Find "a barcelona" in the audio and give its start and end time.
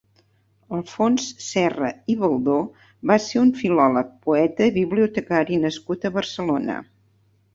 6.11-6.79